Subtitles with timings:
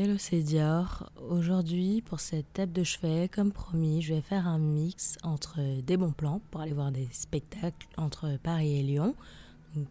[0.00, 1.10] Hello, c'est Dior.
[1.28, 5.96] Aujourd'hui, pour cette table de chevet, comme promis, je vais faire un mix entre des
[5.96, 9.16] bons plans pour aller voir des spectacles entre Paris et Lyon.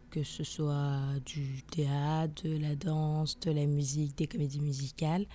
[0.09, 5.25] que ce soit du théâtre, de la danse, de la musique, des comédies musicales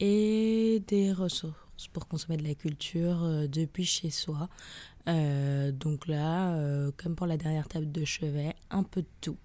[0.00, 4.48] et des ressources pour consommer de la culture euh, depuis chez soi.
[5.06, 9.38] Euh, donc là, euh, comme pour la dernière table de chevet, un peu de tout.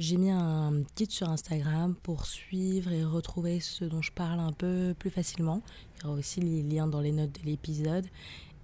[0.00, 4.52] J'ai mis un guide sur Instagram pour suivre et retrouver ce dont je parle un
[4.52, 5.60] peu plus facilement.
[5.96, 8.06] Il y aura aussi les liens dans les notes de l'épisode.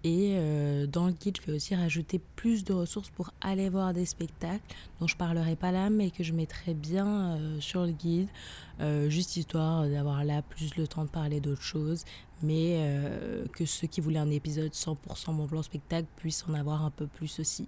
[0.05, 3.93] Et euh, dans le guide, je vais aussi rajouter plus de ressources pour aller voir
[3.93, 4.63] des spectacles
[5.01, 8.29] dont je parlerai pas là, mais que je mettrai bien euh, sur le guide,
[8.79, 12.05] euh, juste histoire d'avoir là plus le temps de parler d'autres choses,
[12.45, 12.79] mais
[13.55, 17.09] que ceux qui voulaient un épisode 100% mon plan spectacle puissent en avoir un peu
[17.09, 17.67] plus aussi.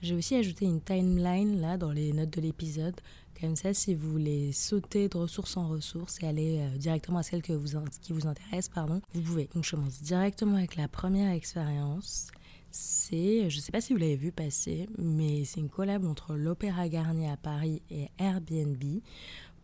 [0.00, 2.94] J'ai aussi ajouté une timeline là dans les notes de l'épisode.
[3.40, 7.22] Comme ça, si vous voulez sauter de ressource en ressource et aller euh, directement à
[7.22, 9.48] celle qui vous intéresse, pardon, vous pouvez.
[9.54, 12.28] Donc je commence directement avec la première expérience.
[12.70, 16.34] C'est, je ne sais pas si vous l'avez vu passer, mais c'est une collab entre
[16.34, 18.82] l'Opéra Garnier à Paris et Airbnb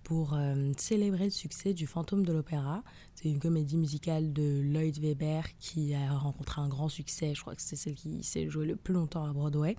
[0.04, 2.82] pour euh, célébrer le succès du Fantôme de l'Opéra.
[3.14, 7.34] C'est une comédie musicale de Lloyd Webber qui a rencontré un grand succès.
[7.34, 9.76] Je crois que c'est celle qui s'est jouée le plus longtemps à Broadway.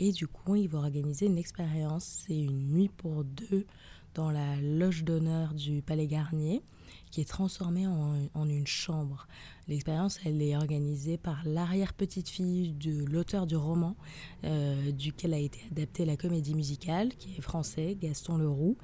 [0.00, 2.24] Et du coup, il va organiser une expérience.
[2.26, 3.66] C'est une nuit pour deux
[4.14, 6.62] dans la loge d'honneur du Palais Garnier,
[7.10, 9.28] qui est transformée en, une chambre.
[9.68, 13.94] L'expérience, elle est organisée par l'arrière-petite-fille de l'auteur du roman,
[14.44, 18.78] euh, duquel a été adaptée la comédie musicale, qui est français, Gaston Leroux.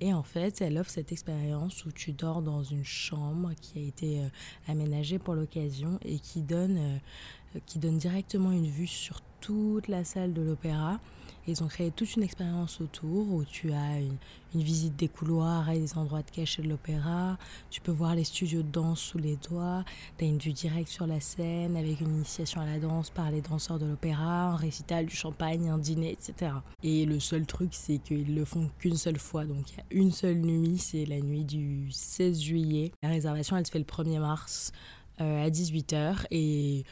[0.00, 3.82] Et en fait, elle offre cette expérience où tu dors dans une chambre qui a
[3.82, 4.28] été euh,
[4.68, 10.04] aménagée pour l'occasion et qui donne, euh, qui donne directement une vue sur toute la
[10.04, 10.98] salle de l'opéra.
[11.46, 14.16] Ils ont créé toute une expérience autour où tu as une,
[14.54, 17.38] visite des couloirs et des endroits de cachés de l'opéra.
[17.70, 19.84] Tu peux voir les studios de danse sous les doigts.
[20.18, 23.30] Tu as une vue directe sur la scène avec une initiation à la danse par
[23.30, 26.52] les danseurs de l'opéra, un récital, du champagne, un dîner, etc.
[26.82, 29.44] Et le seul truc, c'est qu'ils le font qu'une seule fois.
[29.44, 32.92] Donc il y a une seule nuit, c'est la nuit du 16 juillet.
[33.02, 34.72] La réservation, elle se fait le 1er mars
[35.20, 36.26] euh, à 18h.
[36.30, 36.84] Et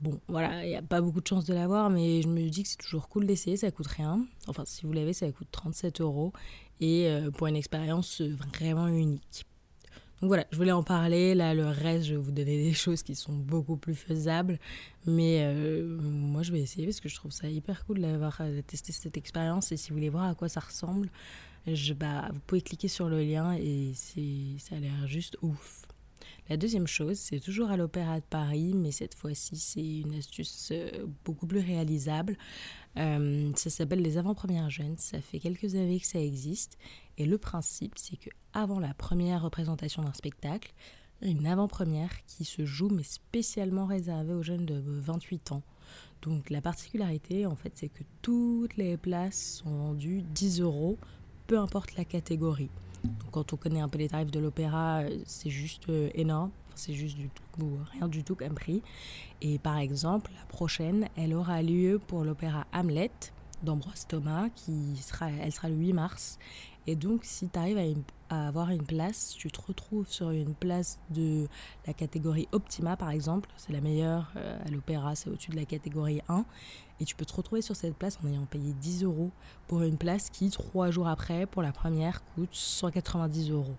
[0.00, 2.62] Bon, voilà, il n'y a pas beaucoup de chance de l'avoir, mais je me dis
[2.62, 4.26] que c'est toujours cool d'essayer, ça coûte rien.
[4.48, 6.32] Enfin, si vous l'avez, ça coûte 37 euros.
[6.80, 9.44] Et euh, pour une expérience vraiment unique.
[10.22, 11.34] Donc voilà, je voulais en parler.
[11.34, 14.58] Là, le reste, je vais vous donner des choses qui sont beaucoup plus faisables.
[15.06, 18.62] Mais euh, moi, je vais essayer parce que je trouve ça hyper cool d'avoir euh,
[18.62, 19.70] testé cette expérience.
[19.72, 21.10] Et si vous voulez voir à quoi ça ressemble,
[21.96, 25.82] bah, vous pouvez cliquer sur le lien et ça a l'air juste ouf.
[26.50, 30.70] La deuxième chose, c'est toujours à l'Opéra de Paris, mais cette fois-ci, c'est une astuce
[30.72, 32.36] euh, beaucoup plus réalisable.
[32.96, 34.98] Euh, ça s'appelle les avant-premières jeunes.
[34.98, 36.76] Ça fait quelques années que ça existe.
[37.18, 40.74] Et le principe, c'est que avant la première représentation d'un spectacle,
[41.22, 45.62] une avant-première qui se joue, mais spécialement réservée aux jeunes de 28 ans.
[46.22, 50.98] Donc la particularité, en fait, c'est que toutes les places sont vendues 10 euros,
[51.46, 52.70] peu importe la catégorie
[53.30, 56.50] quand on connaît un peu les tarifs de l'opéra, euh, c'est juste euh, énorme.
[56.74, 57.18] C'est juste
[57.92, 58.82] rien du tout comme prix.
[59.42, 63.10] Et par exemple, la prochaine, elle aura lieu pour l'opéra Hamlet
[63.62, 66.38] d'Ambroise Thomas, qui sera, elle sera le 8 mars.
[66.86, 70.98] Et donc, si tu arrives à, avoir une place, tu te retrouves sur une place
[71.10, 71.48] de
[71.86, 73.50] la catégorie Optima, par exemple.
[73.56, 76.44] C'est la meilleure euh, à l'opéra, c'est au-dessus de la catégorie 1.
[77.00, 79.30] Et tu peux te retrouver sur cette place en ayant payé 10 euros
[79.66, 83.76] pour une place qui, trois jours après, pour la première, coûte 190 euros.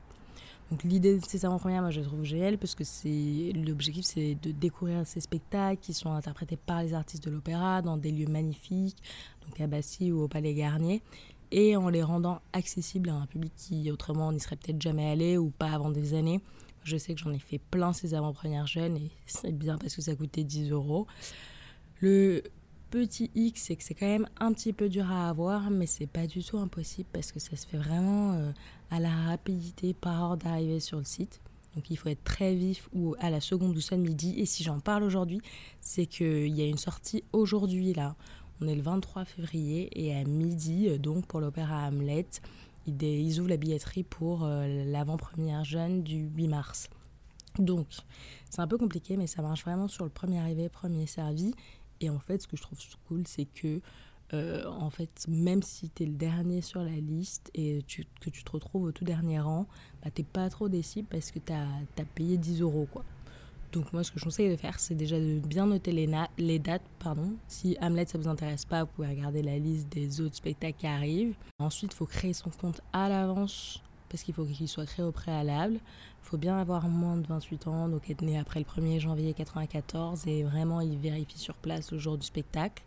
[0.72, 4.52] Donc l'idée de ces avant-premières, moi je trouve génial parce que c'est l'objectif c'est de
[4.52, 8.96] découvrir ces spectacles qui sont interprétés par les artistes de l'opéra dans des lieux magnifiques,
[9.46, 11.04] donc à Passy ou au Palais Garnier,
[11.52, 15.38] et en les rendant accessibles à un public qui autrement n'y serait peut-être jamais allé
[15.38, 16.40] ou pas avant des années.
[16.86, 20.02] Je sais que j'en ai fait plein ces avant-premières jeunes et c'est bien parce que
[20.02, 21.06] ça coûtait 10 euros.
[22.00, 22.44] Le
[22.92, 26.08] petit X, c'est que c'est quand même un petit peu dur à avoir, mais c'est
[26.08, 28.52] pas du tout impossible parce que ça se fait vraiment euh,
[28.92, 31.42] à la rapidité par ordre d'arrivée sur le site.
[31.76, 34.36] Donc il faut être très vif ou à la seconde ou seule midi.
[34.38, 35.42] Et si j'en parle aujourd'hui,
[35.80, 38.16] c'est qu'il y a une sortie aujourd'hui là.
[38.60, 42.28] On est le 23 février et à midi, euh, donc pour l'opéra Hamlet,
[42.86, 46.90] ils ouvrent la billetterie pour euh, l'avant-première jeune du 8 mars.
[47.60, 47.88] Donc,
[48.50, 51.54] c'est un peu compliqué, mais ça marche vraiment sur le premier arrivé, premier servi.
[52.02, 53.80] Et en fait, ce que je trouve cool, c'est que,
[54.34, 58.44] euh, en fait, même si tu es le dernier sur la liste et que tu
[58.44, 59.68] te retrouves au tout dernier rang,
[60.04, 63.06] bah, t'es pas trop déçu parce que tu as, payé 10 euros, quoi.
[63.72, 66.82] Donc moi, ce que je conseille de faire, c'est déjà de bien noter les, dates.
[67.00, 67.36] Pardon.
[67.48, 70.88] Si Hamlet, ça vous intéresse pas, vous pouvez regarder la liste des autres spectacles qui
[70.88, 71.36] arrivent.
[71.60, 75.12] Ensuite, il faut créer son compte à l'avance parce qu'il faut qu'il soit créé au
[75.12, 75.76] préalable.
[75.76, 79.34] Il faut bien avoir moins de 28 ans, donc être né après le 1er janvier
[79.34, 82.84] 94 et vraiment il vérifie sur place le jour du spectacle.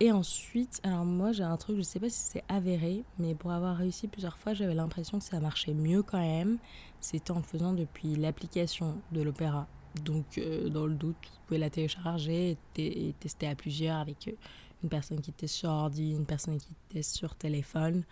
[0.00, 3.52] Et ensuite, alors moi j'ai un truc, je sais pas si c'est avéré, mais pour
[3.52, 6.58] avoir réussi plusieurs fois, j'avais l'impression que ça marchait mieux quand même.
[7.00, 9.66] C'était en le faisant depuis l'application de l'opéra.
[10.04, 14.32] Donc euh, dans le doute, vous pouvez la télécharger et, tester à plusieurs avec euh,
[14.82, 18.04] une personne qui était sur ordi, une personne qui était sur téléphone.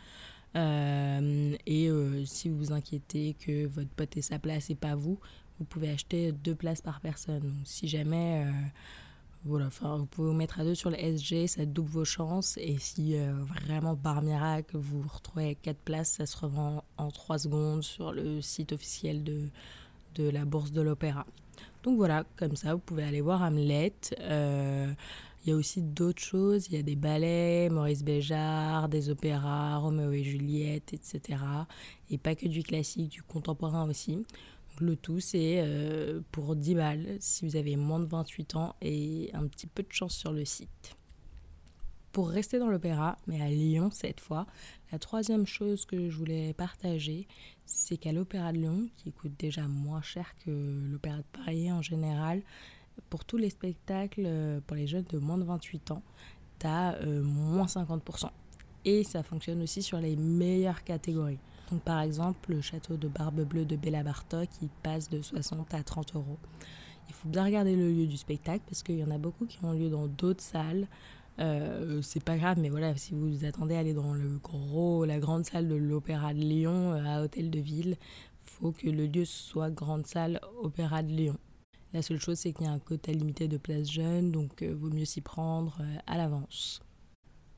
[0.57, 1.91] Euh, et
[2.25, 5.19] si vous vous inquiétez que votre pote ait sa place et pas vous,
[5.59, 7.41] vous pouvez acheter deux places par personne.
[7.41, 8.47] Donc si jamais
[9.47, 12.59] voilà, enfin, vous pouvez vous mettre à deux sur le SG, ça double vos chances.
[12.59, 17.39] Et si euh, vraiment par miracle vous retrouvez quatre places, ça se revend en trois
[17.39, 19.49] secondes sur le site officiel de,
[20.17, 21.25] de la Bourse de l'Opéra.
[21.83, 23.95] Donc voilà, comme ça, vous pouvez aller voir Hamlet.
[24.21, 24.93] Euh,
[25.43, 26.67] il y a aussi d'autres choses.
[26.69, 31.39] Il y a des ballets, Maurice Béjart, des opéras, Roméo et Juliette, etc.
[32.11, 34.25] Et pas que du classique, du contemporain aussi.
[34.81, 39.31] Le tout, c'est euh, pour 10 balles si vous avez moins de 28 ans et
[39.35, 40.97] un petit peu de chance sur le site.
[42.13, 44.47] Pour rester dans l'opéra, mais à Lyon cette fois,
[44.91, 47.29] la troisième chose que je voulais partager,
[47.67, 50.51] c'est qu'à l'Opéra de Lyon, qui coûte déjà moins cher que
[50.91, 52.43] l'Opéra de Paris en général,
[53.09, 56.03] pour tous les spectacles euh, pour les jeunes de moins de 28 ans,
[56.59, 58.31] tu as euh, moins 50%.
[58.85, 61.39] Et ça fonctionne aussi sur les meilleures catégories.
[61.71, 65.73] Donc, par exemple, le château de Barbe Bleue de Bella Bartok, il passe de 60
[65.75, 66.39] à 30 euros.
[67.09, 69.59] Il faut bien regarder le lieu du spectacle parce qu'il y en a beaucoup qui
[69.65, 70.87] ont lieu dans d'autres salles.
[71.39, 75.19] Euh, c'est pas grave, mais voilà, si vous attendez à aller dans le gros, la
[75.19, 77.97] grande salle de l'Opéra de Lyon euh, à Hôtel de Ville,
[78.43, 81.39] faut que le lieu soit grande salle Opéra de Lyon.
[81.93, 84.75] La seule chose, c'est qu'il y a un quota limité de places jeunes, donc euh,
[84.75, 86.81] vaut mieux s'y prendre à l'avance.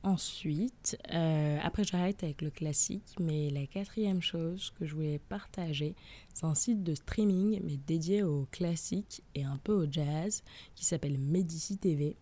[0.05, 5.95] Ensuite, euh, après j'arrête avec le classique, mais la quatrième chose que je voulais partager,
[6.33, 10.43] c'est un site de streaming, mais dédié au classique et un peu au jazz,
[10.75, 12.17] qui s'appelle Medici TV.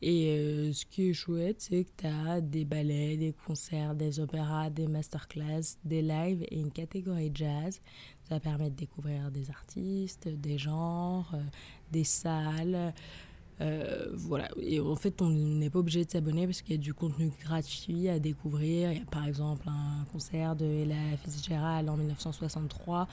[0.00, 4.18] Et euh, ce qui est chouette, c'est que tu as des ballets, des concerts, des
[4.18, 7.82] opéras, des masterclass, des lives et une catégorie jazz.
[8.30, 11.42] Ça permet de découvrir des artistes, des genres, euh,
[11.90, 12.94] des salles.
[13.60, 16.80] Euh, voilà, et en fait, on n'est pas obligé de s'abonner parce qu'il y a
[16.80, 18.92] du contenu gratuit à découvrir.
[18.92, 23.08] Il y a par exemple un concert de Ella Fitzgerald en 1963.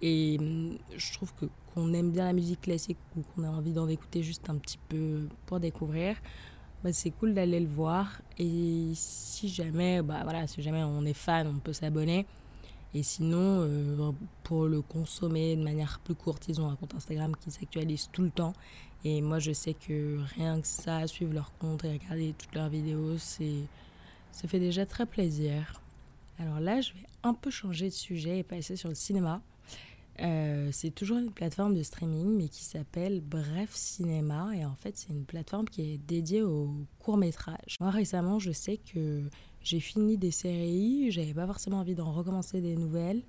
[0.00, 3.74] Et hum, je trouve que qu'on aime bien la musique classique ou qu'on a envie
[3.74, 6.16] d'en écouter juste un petit peu pour découvrir,
[6.82, 8.22] bah, c'est cool d'aller le voir.
[8.38, 12.24] Et si jamais, bah voilà, si jamais on est fan, on peut s'abonner.
[12.94, 14.12] Et sinon, euh,
[14.42, 18.22] pour le consommer de manière plus courte, ils ont un compte Instagram qui s'actualise tout
[18.22, 18.52] le temps.
[19.04, 22.68] Et moi, je sais que rien que ça, suivre leur compte et regarder toutes leurs
[22.68, 25.80] vidéos, ça fait déjà très plaisir.
[26.38, 29.40] Alors là, je vais un peu changer de sujet et passer sur le cinéma.
[30.20, 34.50] Euh, c'est toujours une plateforme de streaming, mais qui s'appelle Bref Cinéma.
[34.54, 37.76] Et en fait, c'est une plateforme qui est dédiée aux courts-métrages.
[37.80, 39.22] Moi, récemment, je sais que
[39.64, 43.22] j'ai fini des séries, j'avais pas forcément envie d'en recommencer des nouvelles.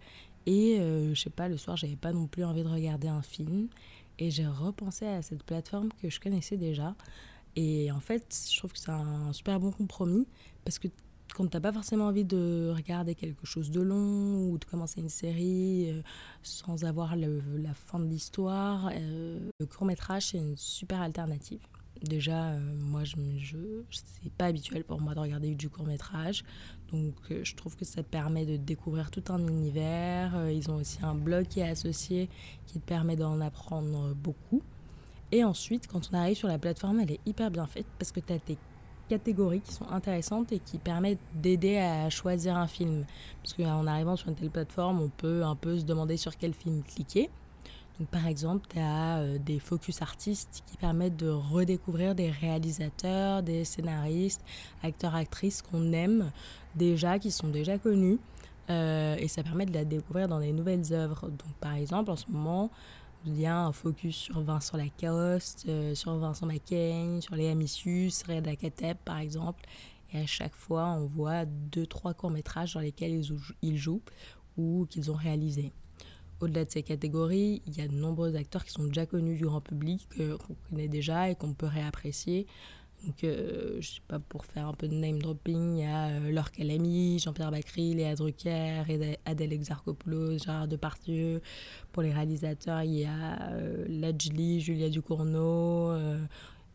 [0.46, 3.22] Et euh, je sais pas, le soir, j'avais pas non plus envie de regarder un
[3.22, 3.68] film.
[4.20, 6.96] Et j'ai repensé à cette plateforme que je connaissais déjà.
[7.56, 10.28] Et en fait, je trouve que c'est un super bon compromis
[10.66, 10.88] parce que
[11.34, 15.10] quand t'as pas forcément envie de regarder quelque chose de long ou de commencer une
[15.10, 16.02] série euh,
[16.44, 21.62] sans avoir la fin de l'histoire, euh, le court métrage c'est une super alternative.
[22.04, 23.58] Déjà, euh, moi, je, je
[23.90, 26.44] c'est pas habituel pour moi de regarder du court métrage,
[26.92, 30.50] donc je trouve que ça permet de découvrir tout un univers.
[30.52, 32.30] ils ont aussi un blog qui est associé
[32.68, 34.62] qui te permet d'en apprendre beaucoup.
[35.32, 38.20] Et ensuite, quand on arrive sur la plateforme, elle est hyper bien faite parce que
[38.20, 38.58] tu as tes
[39.10, 43.06] catégories qui sont intéressantes et qui permettent d'aider à choisir un film.
[43.42, 46.54] Parce qu'en arrivant sur une telle plateforme, on peut un peu se demander sur quel
[46.54, 47.30] film cliquer.
[48.12, 53.66] Par exemple, tu as euh, des focus artistes qui permettent de redécouvrir des réalisateurs, des
[53.66, 54.44] scénaristes,
[54.82, 56.32] acteurs, actrices qu'on aime
[56.76, 58.20] déjà, qui sont déjà connus.
[58.70, 61.30] Euh, et ça permet de la découvrir dans des nouvelles œuvres.
[61.30, 62.72] Donc, par exemple, en ce moment,
[63.26, 68.12] il y a un focus sur Vincent Lacoste, euh, sur Vincent McCain, sur Léa Missus,
[68.28, 69.64] Reda Kateb par exemple.
[70.14, 73.24] Et à chaque fois, on voit deux, trois courts-métrages dans lesquels
[73.62, 74.02] ils, jouent
[74.58, 75.72] ou qu'ils ont réalisés.
[76.44, 79.46] Au-delà de ces catégories, il y a de nombreux acteurs qui sont déjà connus du
[79.46, 82.48] grand public, qu'on connaît déjà et qu'on peut réapprécier.
[83.06, 86.08] Donc, euh, je sais pas, pour faire un peu de name dropping, il y a
[86.08, 88.84] euh, Laure Calamy, Jean-Pierre Bacry, Léa Drucker,
[89.26, 91.42] Adèle Exarchopoulos, Gérard Depardieu.
[91.94, 95.92] Pour les réalisateurs, il y a euh, Lajli, Julia Ducournau.
[95.92, 96.20] Euh,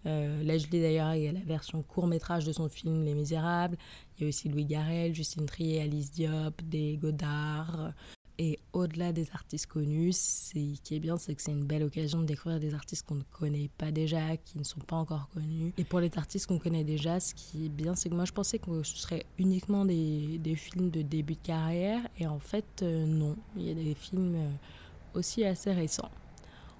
[0.06, 3.76] Euh, l'ai d'ailleurs, il y a la version court-métrage de son film Les Misérables.
[4.16, 7.92] Il y a aussi Louis Garrel, Justine Trier, Alice Diop, des Godard.
[8.40, 12.20] Et au-delà des artistes connus, ce qui est bien, c'est que c'est une belle occasion
[12.20, 15.72] de découvrir des artistes qu'on ne connaît pas déjà, qui ne sont pas encore connus.
[15.76, 18.32] Et pour les artistes qu'on connaît déjà, ce qui est bien, c'est que moi je
[18.32, 22.00] pensais que ce serait uniquement des, des films de début de carrière.
[22.20, 23.36] Et en fait, euh, non.
[23.56, 26.10] Il y a des films euh, aussi assez récents.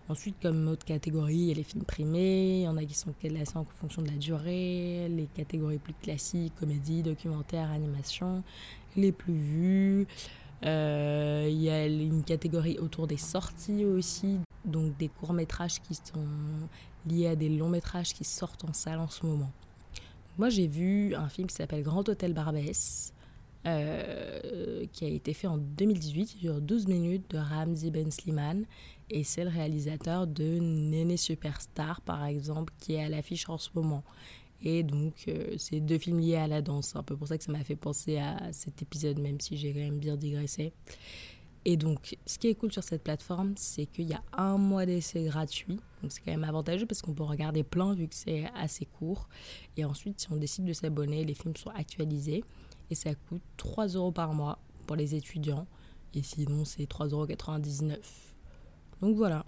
[0.08, 2.94] Ensuite, comme autre catégorie, il y a les films primés, il y en a qui
[2.94, 8.42] sont classés en fonction de la durée, les catégories plus classiques, comédie, documentaire, animation,
[8.96, 10.06] les plus vus.
[10.64, 16.26] Euh, il y a une catégorie autour des sorties aussi, donc des courts-métrages qui sont
[17.06, 19.52] liés à des longs-métrages qui sortent en salle en ce moment.
[20.36, 23.12] Moi, j'ai vu un film qui s'appelle Grand Hôtel Barbès,
[23.66, 28.64] euh, qui a été fait en 2018, il dure 12 minutes, de Ramzi Ben Sliman,
[29.10, 33.70] et c'est le réalisateur de Néné Superstar, par exemple, qui est à l'affiche en ce
[33.74, 34.04] moment.
[34.62, 36.96] Et donc, euh, c'est deux films liés à la danse.
[36.96, 39.72] Un peu pour ça que ça m'a fait penser à cet épisode, même si j'ai
[39.72, 40.72] quand même bien digressé.
[41.64, 44.86] Et donc, ce qui est cool sur cette plateforme, c'est qu'il y a un mois
[44.86, 45.78] d'essai gratuit.
[46.02, 49.28] Donc, c'est quand même avantageux parce qu'on peut regarder plein vu que c'est assez court.
[49.76, 52.42] Et ensuite, si on décide de s'abonner, les films sont actualisés.
[52.90, 55.66] Et ça coûte 3 euros par mois pour les étudiants.
[56.14, 57.96] Et sinon, c'est 3,99 euros.
[59.00, 59.44] Donc voilà.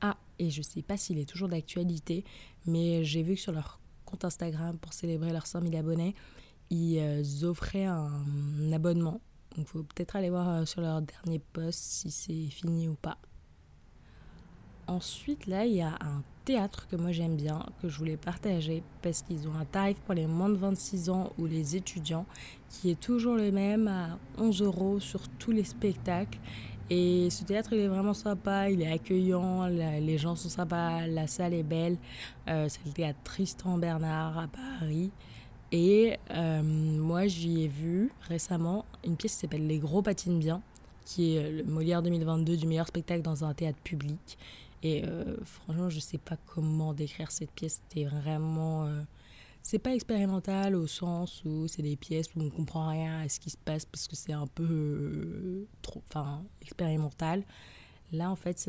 [0.00, 2.24] Ah, et je sais pas s'il est toujours d'actualité,
[2.66, 6.14] mais j'ai vu que sur leur compte Instagram pour célébrer leurs 5000 abonnés,
[6.70, 9.20] ils euh, offraient un abonnement.
[9.56, 12.94] Donc il faut peut-être aller voir euh, sur leur dernier post si c'est fini ou
[12.94, 13.18] pas.
[14.86, 18.84] Ensuite, là, il y a un théâtre que moi j'aime bien, que je voulais partager,
[19.02, 22.26] parce qu'ils ont un tarif pour les moins de 26 ans ou les étudiants,
[22.68, 26.38] qui est toujours le même à 11 euros sur tous les spectacles.
[26.88, 31.26] Et ce théâtre, il est vraiment sympa, il est accueillant, les gens sont sympas, la
[31.26, 31.96] salle est belle.
[32.48, 35.10] Euh, c'est le théâtre Tristan Bernard à Paris.
[35.72, 40.62] Et euh, moi, j'y ai vu récemment une pièce qui s'appelle Les Gros patinent bien,
[41.04, 44.38] qui est le Molière 2022 du meilleur spectacle dans un théâtre public.
[44.84, 47.80] Et euh, franchement, je ne sais pas comment décrire cette pièce.
[47.88, 48.88] C'était vraiment
[49.66, 53.40] c'est pas expérimental au sens où c'est des pièces où on comprend rien à ce
[53.40, 57.42] qui se passe parce que c'est un peu euh, trop enfin expérimental.
[58.12, 58.68] Là en fait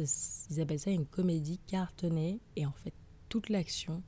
[0.50, 2.96] ils appellent ça une comédie cartonnée et en fait
[3.30, 4.01] toute l'action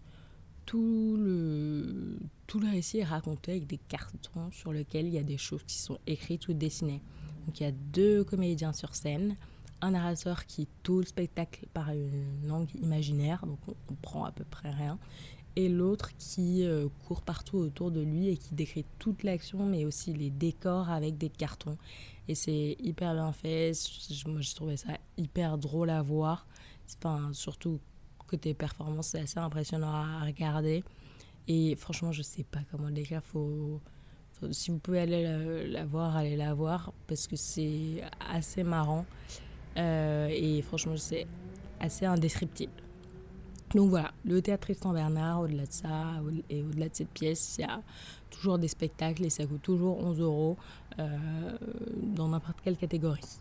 [0.65, 2.17] tout le
[2.47, 5.61] tout le récit est raconté avec des cartons sur lesquels il y a des choses
[5.67, 7.03] qui sont écrites ou dessinées.
[7.45, 9.35] Donc il y a deux comédiens sur scène
[9.81, 14.43] un narrateur qui tout le spectacle par une langue imaginaire donc on comprend à peu
[14.43, 14.97] près rien
[15.55, 19.85] et l'autre qui euh, court partout autour de lui et qui décrit toute l'action, mais
[19.85, 21.77] aussi les décors avec des cartons.
[22.27, 23.71] Et c'est hyper bien fait.
[24.27, 26.45] Moi, je trouvais ça hyper drôle à voir.
[26.97, 27.79] Enfin, surtout
[28.27, 30.83] côté performance, c'est assez impressionnant à regarder.
[31.47, 33.23] Et franchement, je sais pas comment le décrire.
[33.23, 33.81] Faut,
[34.51, 39.05] si vous pouvez aller la, voir, allez la voir parce que c'est assez marrant.
[39.77, 41.27] Euh, et franchement, c'est
[41.79, 42.71] assez indescriptible.
[43.75, 46.13] Donc voilà, le théâtre Tristan Bernard, au-delà de ça,
[46.49, 47.81] et au-delà de cette pièce, il y a
[48.31, 50.57] toujours des spectacles et ça coûte toujours 11 euros
[50.97, 51.17] euh,
[52.01, 53.39] dans n'importe quelle catégorie.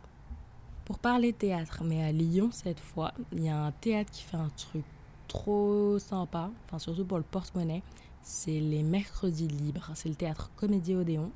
[0.85, 4.37] Pour parler théâtre, mais à Lyon cette fois, il y a un théâtre qui fait
[4.37, 4.85] un truc
[5.29, 7.83] trop sympa, enfin surtout pour le porte-monnaie,
[8.23, 9.91] c'est les mercredis libres.
[9.95, 11.33] C'est le théâtre Comédie Odéon.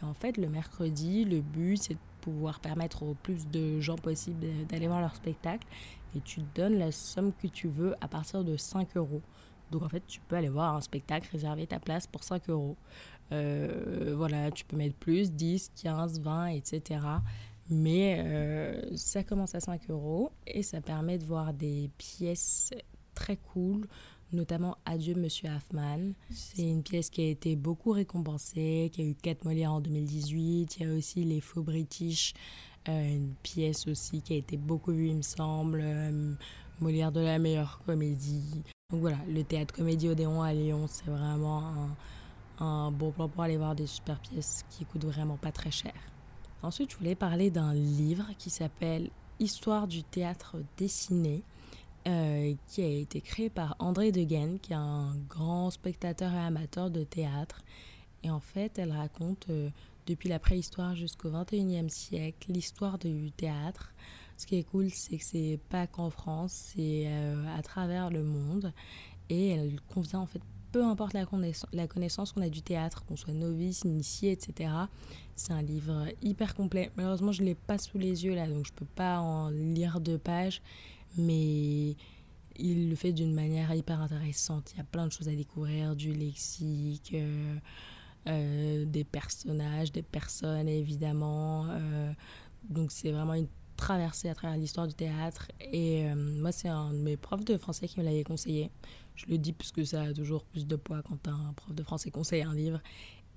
[0.00, 4.44] Et en fait, le mercredi, le but, c'est pouvoir permettre au plus de gens possible
[4.68, 5.66] d'aller voir leur spectacle
[6.16, 9.22] et tu donnes la somme que tu veux à partir de 5 euros.
[9.70, 12.76] Donc en fait, tu peux aller voir un spectacle, réserver ta place pour 5 euros.
[13.30, 17.00] Euh, voilà, tu peux mettre plus, 10, 15, 20, etc.
[17.70, 22.70] Mais euh, ça commence à 5 euros et ça permet de voir des pièces
[23.14, 23.86] très cool,
[24.32, 26.12] notamment Adieu Monsieur Hoffman.
[26.30, 30.76] C'est une pièce qui a été beaucoup récompensée, qui a eu 4 Molières en 2018.
[30.78, 32.34] Il y a aussi Les Faux British
[32.88, 35.80] euh, une pièce aussi qui a été beaucoup vue, il me semble.
[35.82, 36.34] Euh,
[36.80, 38.62] Molière de la meilleure comédie.
[38.90, 41.62] Donc voilà, le théâtre Comédie Odéon à Lyon, c'est vraiment
[42.60, 45.70] un, un, bon plan pour aller voir des super pièces qui coûtent vraiment pas très
[45.70, 45.94] cher.
[46.62, 49.08] Ensuite, je voulais parler d'un livre qui s'appelle
[49.40, 51.42] Histoire du théâtre dessiné,
[52.06, 56.90] euh, qui a été créé par André Degaine, qui est un grand spectateur et amateur
[56.90, 57.62] de théâtre.
[58.22, 59.48] Et en fait, elle raconte
[60.06, 63.92] depuis la préhistoire jusqu'au 21e siècle, l'histoire du théâtre.
[64.36, 68.22] Ce qui est cool, c'est que c'est pas qu'en France, c'est euh, à travers le
[68.22, 68.72] monde.
[69.28, 73.32] Et elle convient en fait, peu importe la, connaissance qu'on a du théâtre, qu'on soit
[73.32, 74.70] novice, initié, etc.
[75.34, 76.90] C'est un livre hyper complet.
[76.96, 80.00] Malheureusement, je ne l'ai pas sous les yeux là, donc je peux pas en lire
[80.00, 80.60] deux pages.
[81.16, 81.96] Mais
[82.58, 84.72] il le fait d'une manière hyper intéressante.
[84.74, 87.56] Il y a plein de choses à découvrir, du lexique, euh,
[88.28, 91.66] euh, des personnages, des personnes évidemment.
[91.68, 92.12] Euh,
[92.68, 95.48] donc c'est vraiment une traversée à travers l'histoire du théâtre.
[95.60, 98.70] Et moi, c'est un de mes profs de français qui me l'avait conseillé.
[99.14, 101.82] Je le dis parce que ça a toujours plus de poids quand un prof de
[101.82, 102.80] français conseille un livre.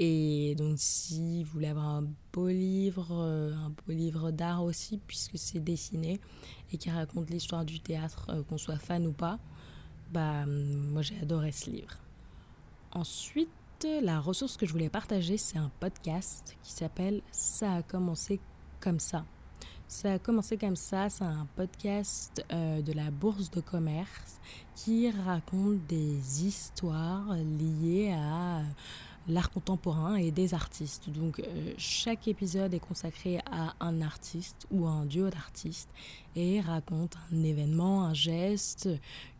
[0.01, 5.37] Et donc, si vous voulez avoir un beau livre, un beau livre d'art aussi, puisque
[5.37, 6.21] c'est dessiné,
[6.71, 9.39] et qui raconte l'histoire du théâtre, euh, qu'on soit fan ou pas,
[10.11, 11.97] bah, moi j'ai adoré ce livre.
[12.93, 13.49] Ensuite,
[14.01, 18.39] la ressource que je voulais partager, c'est un podcast qui s'appelle Ça a commencé
[18.79, 19.25] comme ça.
[19.89, 24.39] Ça a commencé comme ça, c'est un podcast euh, de la bourse de commerce
[24.75, 28.61] qui raconte des histoires liées à
[29.27, 31.09] l'art contemporain et des artistes.
[31.09, 35.89] Donc euh, chaque épisode est consacré à un artiste ou à un duo d'artistes
[36.35, 38.89] et raconte un événement, un geste,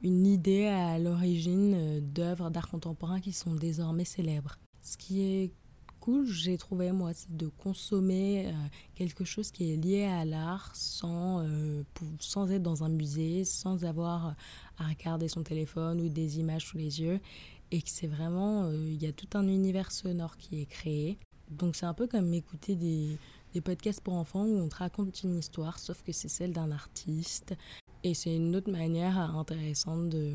[0.04, 4.58] une idée à l'origine euh, d'œuvres d'art contemporain qui sont désormais célèbres.
[4.82, 5.52] Ce qui est
[6.00, 8.52] cool, j'ai trouvé moi, c'est de consommer euh,
[8.96, 11.46] quelque chose qui est lié à l'art sans,
[12.20, 14.36] sans être dans un musée, sans avoir
[14.78, 17.20] à regarder son téléphone ou des images sous les yeux
[17.72, 21.18] et que c'est vraiment, euh, il y a tout un univers sonore qui est créé.
[21.52, 23.18] Donc c'est un peu comme écouter des,
[23.54, 26.72] des podcasts pour enfants où on te raconte une histoire, sauf que c'est celle d'un
[26.72, 27.56] artiste.
[28.04, 30.34] Et c'est une autre manière intéressante de,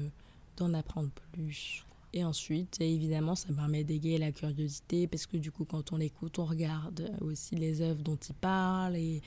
[0.56, 1.84] d'en apprendre plus.
[2.12, 6.38] Et ensuite, évidemment, ça permet d'égayer la curiosité parce que du coup, quand on l'écoute,
[6.38, 9.20] on regarde aussi les œuvres dont il parle et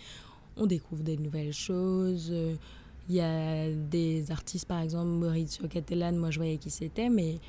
[0.56, 2.34] on découvre des nouvelles choses.
[3.10, 7.40] Il y a des artistes, par exemple, Maurizio Cattelan, moi je voyais qui c'était, mais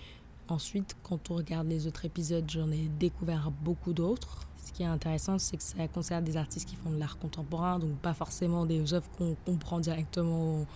[0.49, 4.49] Ensuite, quand on regarde les autres épisodes, j'en ai découvert beaucoup d'autres.
[4.65, 7.79] Ce qui est intéressant, c'est que ça concerne des artistes qui font de l'art contemporain,
[7.79, 10.67] donc pas forcément des œuvres qu'on comprend directement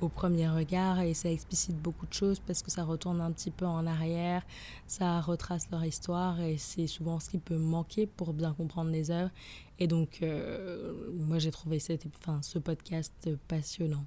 [0.00, 3.50] au, premier regard, et ça explicite beaucoup de choses parce que ça retourne un petit
[3.50, 4.42] peu en arrière,
[4.86, 9.10] ça retrace leur histoire, et c'est souvent ce qui peut manquer pour bien comprendre les
[9.10, 9.30] œuvres.
[9.78, 14.06] Et donc, euh, moi, j'ai trouvé cette, enfin, ce podcast passionnant.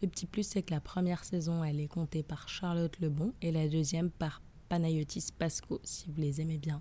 [0.00, 3.52] Le petit plus, c'est que la première saison, elle est comptée par Charlotte Lebon et
[3.52, 4.40] la deuxième par
[4.74, 6.80] Panayotis Pasco, si vous les aimez bien.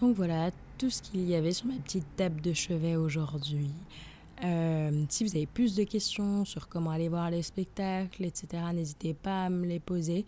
[0.00, 3.70] Donc voilà, tout ce qu'il y avait sur ma petite table de chevet aujourd'hui.
[4.44, 9.12] Euh, si vous avez plus de questions sur comment aller voir les spectacles, etc., n'hésitez
[9.12, 10.24] pas à me les poser.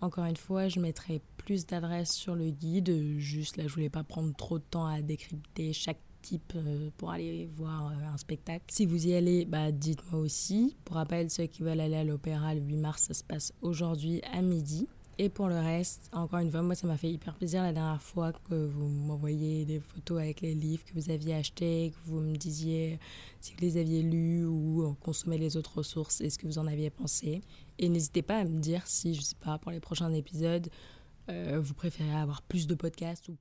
[0.00, 3.18] Encore une fois, je mettrai plus d'adresses sur le guide.
[3.18, 7.10] Juste là, je voulais pas prendre trop de temps à décrypter chaque type euh, pour
[7.10, 8.62] aller voir euh, un spectacle.
[8.68, 10.76] Si vous y allez, bah, dites-moi aussi.
[10.84, 14.22] Pour rappel, ceux qui veulent aller à l'opéra le 8 mars, ça se passe aujourd'hui
[14.32, 14.86] à midi.
[15.16, 18.02] Et pour le reste, encore une fois, moi, ça m'a fait hyper plaisir la dernière
[18.02, 22.18] fois que vous m'envoyiez des photos avec les livres que vous aviez achetés, que vous
[22.18, 22.98] me disiez
[23.40, 26.66] si vous les aviez lus ou consommé les autres ressources et ce que vous en
[26.66, 27.42] aviez pensé.
[27.78, 30.68] Et n'hésitez pas à me dire si, je sais pas, pour les prochains épisodes,
[31.30, 33.36] euh, vous préférez avoir plus de podcasts ou